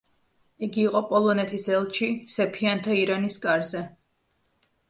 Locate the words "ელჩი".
1.75-2.09